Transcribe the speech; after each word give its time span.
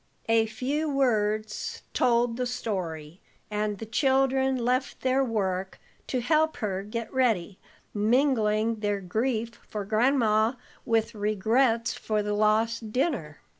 A 0.29 0.47
few 0.47 0.89
words 0.89 1.83
told 1.93 2.35
the 2.35 2.47
story, 2.47 3.21
and 3.51 3.77
the 3.77 3.85
children 3.85 4.57
left 4.57 5.01
their 5.01 5.23
work 5.23 5.79
to 6.07 6.21
help 6.21 6.57
her 6.57 6.81
get 6.81 7.13
ready, 7.13 7.59
mingling 7.93 8.77
their 8.77 8.99
grief 8.99 9.61
for 9.69 9.85
"Gran'ma" 9.85 10.57
with 10.87 11.13
regrets 11.13 11.93
for 11.93 12.23
the 12.23 12.33
lost 12.33 12.91
dinner. 12.91 13.41